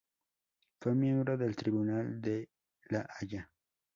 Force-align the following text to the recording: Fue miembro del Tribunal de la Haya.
Fue 0.79 0.95
miembro 0.95 1.37
del 1.37 1.55
Tribunal 1.55 2.19
de 2.19 2.49
la 2.89 3.07
Haya. 3.19 3.51